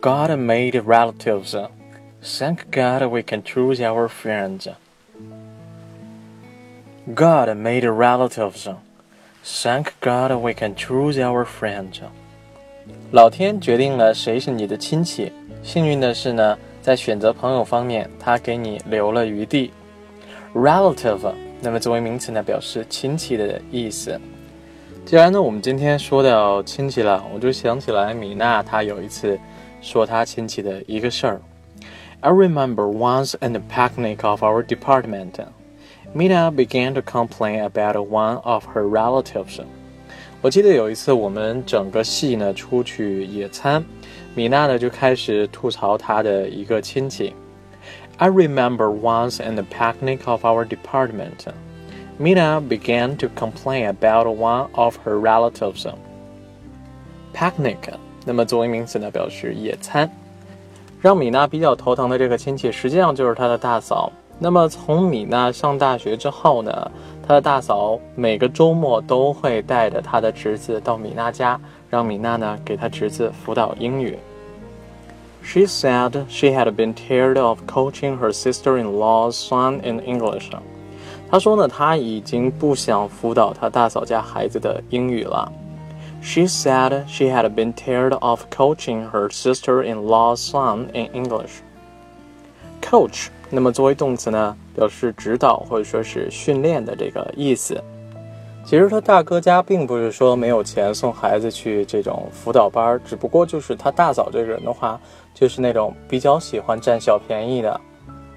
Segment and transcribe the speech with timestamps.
[0.00, 1.56] God made relatives.
[2.22, 4.68] Thank God we can choose our friends.
[7.12, 8.68] God made relatives.
[9.42, 12.00] Thank God we can choose our friends.
[13.10, 15.32] 老天决定了谁是你的亲戚。
[15.64, 19.72] 幸运的是呢，在选择朋友方面，他给你留了余地。
[20.54, 24.20] Relative，那么作为名词呢，表示亲戚的意思。
[25.04, 29.36] 既然呢，我们今天说到亲戚了，我就想起来米娜她有一次
[29.81, 31.41] 说她亲戚的一个事儿。
[32.21, 35.33] I remember once in the picnic of our department,
[36.13, 39.61] Mina began to complain about one of her relatives.
[40.41, 43.83] 我记得有一次我们整个系呢出去野餐，
[44.35, 47.33] 米娜呢就开始吐槽她的一个亲戚。
[48.17, 51.47] I remember once in the picnic of our department.
[52.19, 55.87] Mina began to complain about one of her relatives.
[57.33, 57.79] Picnic，
[58.28, 60.06] 那么作为名词呢，表示野餐。
[61.00, 64.12] 让米娜比较头疼的这个亲戚，实际上就是她的大嫂。
[64.38, 66.90] 那么从米娜上大学之后呢，
[67.26, 74.18] 她的大嫂每个周末都会带着她的侄子到米娜家，让米娜呢给她侄子辅导英语。
[75.42, 80.50] She said she had been tired of coaching her sister-in-law's son in English.
[81.30, 85.50] 她说呢，她已经不想辅导她大嫂家孩子的英语了。
[86.28, 91.62] She said she had been tired of coaching her sister-in-law's son in English.
[92.82, 97.82] Coach，那么作为动词呢，表示指导或者说是训练的这个意思。
[98.62, 105.00] 其实他大哥家并不是说没有钱送孩子去这种辅导班，只不过就是他大嫂这个人的话，
[105.32, 107.80] 就是那种比较喜欢占小便宜的。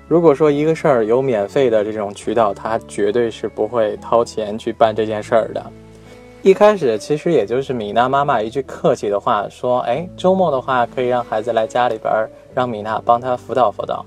[0.08, 5.62] 如果说一个事儿有免费的这种渠道，他绝对是不会掏钱去办这件事儿的。
[6.44, 12.12] 一开始其实也就是米娜妈妈一句客气的话，说：“哎，周末的话可以让孩子来家里边，
[12.56, 14.04] 让米娜帮他辅导辅导。”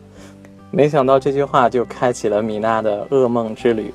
[0.73, 3.95] 没想到这句话就开启了米娜的噩梦之旅。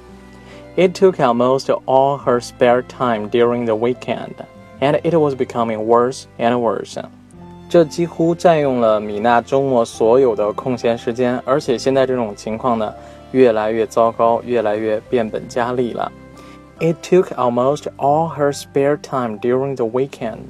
[0.77, 4.35] It took almost all her spare time during the weekend,
[4.79, 6.97] and it was becoming worse and worse.
[7.69, 12.93] 这几乎占用了米娜周末所有的空闲时间，而且现在这种情况呢，
[13.33, 16.09] 越来越糟糕，越来越变本加厉了。
[16.80, 20.40] It took almost all her spare time during the weekend,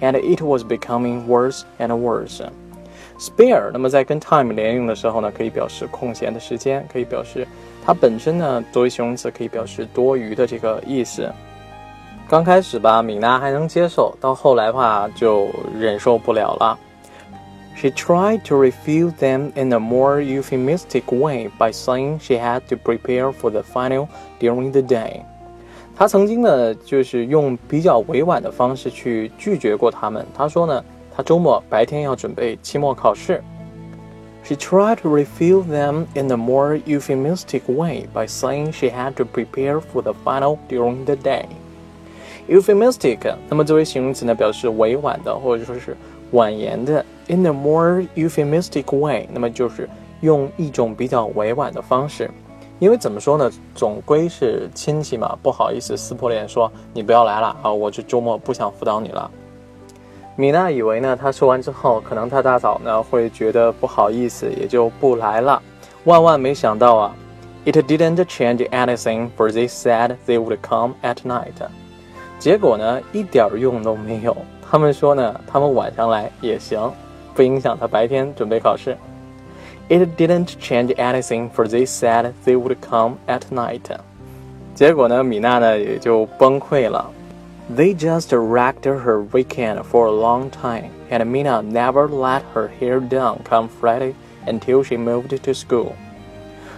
[0.00, 2.40] and it was becoming worse and worse.
[3.18, 7.46] Spare，那么在跟 time 连用的时候呢，可以表示空闲的时间，可以表示
[7.84, 11.30] 它本身呢作为形容词可以表示多余的这个意思。
[12.28, 16.78] 刚开始吧，米娜还能接受，到后来话就忍受不了了。
[17.76, 23.32] She tried to refute them in a more euphemistic way by saying she had to prepare
[23.32, 24.06] for the final
[24.38, 25.22] during the day.
[25.97, 30.23] 他曾经呢，就是用比较委婉的方式去拒绝过他们。
[30.31, 30.85] 他说呢，
[31.15, 33.41] 他周末白天要准备期末考试。
[34.43, 39.81] She tried to refute them in a more euphemistic way by saying she had to prepare
[39.81, 41.45] for the final during the day.
[42.47, 43.17] Euphemistic，
[43.49, 45.97] 那么作为形容词呢，表示委婉的或者说是
[46.29, 47.03] 婉言的。
[47.27, 49.89] In a more euphemistic way，那么就是
[50.21, 52.29] 用一种比较委婉的方式。
[52.79, 59.29] 因为怎么说呢，总归是亲戚嘛，不好意思撕破脸说你不要来了啊，我这周末不想辅导你了。
[60.35, 65.59] 米娜以为呢，她说完之后，可能她大嫂呢会觉得不好意思，也就不来了。
[66.03, 67.15] 万万没想到啊
[67.65, 71.53] ，It didn't change anything, for they said they would come at night.
[72.37, 74.37] 结果呢，一点用都没有。
[74.69, 76.93] 他们说呢，他们晚上来也行，
[77.33, 78.95] 不影响他白天准备考试。
[79.88, 83.90] It didn't change anything, for they said they would come at night.
[84.74, 87.10] 结果呢，米娜呢也就崩溃了。
[87.76, 93.38] They just wrecked her weekend for a long time, and Mina never let her hair down
[93.48, 94.14] come Friday
[94.46, 95.92] until she moved to school.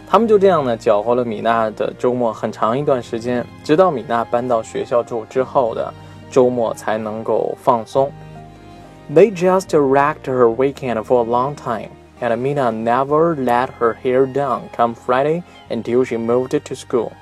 [0.06, 5.92] 他们就这样呢，搅和了米娜的周末很长一段时间，直到米娜搬到学校住之后的
[6.30, 8.12] 周末才能够放松。
[9.12, 11.90] They just wrecked her weekend for a long time,
[12.20, 17.12] and Mina never let her hair down come Friday until she moved to school.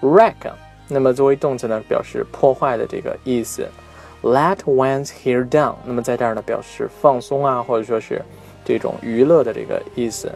[0.00, 0.34] Wreck，
[0.88, 3.68] 那么作为动词呢，表示破坏的这个意思。
[4.22, 8.22] Let one's hair down，那么在这儿呢，表示放松啊，或者说是
[8.64, 10.32] 这种娱乐的这个意思。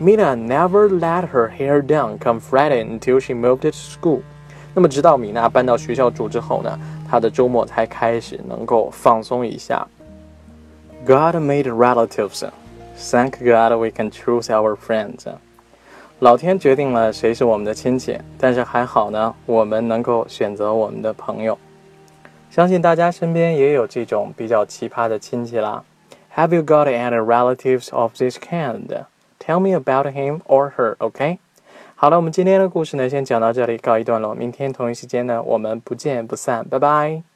[0.00, 4.20] Mina never let her hair down come Friday until she moved to school。
[4.74, 9.86] 那么，直到米娜搬到学校住之后呢，她的周末才开始能够放松一下。
[11.04, 12.48] God made relatives.
[12.95, 15.25] Thank God we can choose our friends.
[16.19, 21.57] 老天决定了谁是我们的亲戚，但是还好呢，我们能够选择我们的朋友。
[22.49, 25.83] 相信大家身边也有这种比较奇葩的亲戚啦。
[26.35, 29.05] Have you got any relatives of this kind?
[29.39, 31.39] Tell me about him or her, OK?
[31.95, 34.33] 好了，我们今天的故事呢，先讲到这里，告一段落。
[34.33, 37.32] 明天同一时间呢，我们不见不散，拜拜。